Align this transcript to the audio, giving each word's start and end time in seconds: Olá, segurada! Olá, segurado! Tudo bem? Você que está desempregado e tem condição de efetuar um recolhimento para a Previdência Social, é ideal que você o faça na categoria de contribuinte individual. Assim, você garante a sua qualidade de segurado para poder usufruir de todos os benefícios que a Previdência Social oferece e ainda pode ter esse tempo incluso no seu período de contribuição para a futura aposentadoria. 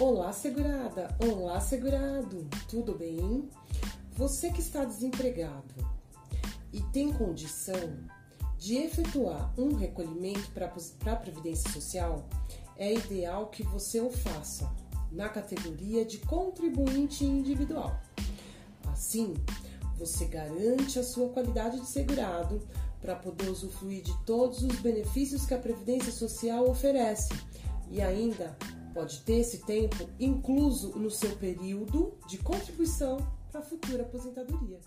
Olá, 0.00 0.32
segurada! 0.32 1.16
Olá, 1.20 1.60
segurado! 1.60 2.48
Tudo 2.68 2.98
bem? 2.98 3.48
Você 4.16 4.50
que 4.50 4.58
está 4.60 4.84
desempregado 4.84 5.72
e 6.72 6.80
tem 6.92 7.12
condição 7.12 8.00
de 8.58 8.74
efetuar 8.74 9.54
um 9.56 9.76
recolhimento 9.76 10.50
para 10.50 10.66
a 10.66 11.16
Previdência 11.16 11.70
Social, 11.70 12.28
é 12.76 12.92
ideal 12.92 13.46
que 13.50 13.62
você 13.62 14.00
o 14.00 14.10
faça 14.10 14.68
na 15.12 15.28
categoria 15.28 16.04
de 16.04 16.18
contribuinte 16.18 17.24
individual. 17.24 17.96
Assim, 18.88 19.34
você 19.96 20.24
garante 20.24 20.98
a 20.98 21.04
sua 21.04 21.28
qualidade 21.28 21.78
de 21.78 21.86
segurado 21.86 22.60
para 23.00 23.14
poder 23.14 23.48
usufruir 23.48 24.02
de 24.02 24.12
todos 24.24 24.60
os 24.64 24.74
benefícios 24.80 25.46
que 25.46 25.54
a 25.54 25.58
Previdência 25.58 26.10
Social 26.10 26.68
oferece 26.68 27.32
e 27.92 28.02
ainda 28.02 28.56
pode 28.94 29.20
ter 29.22 29.40
esse 29.40 29.58
tempo 29.58 30.08
incluso 30.20 30.96
no 30.96 31.10
seu 31.10 31.36
período 31.36 32.16
de 32.28 32.38
contribuição 32.38 33.18
para 33.50 33.60
a 33.60 33.64
futura 33.64 34.02
aposentadoria. 34.02 34.78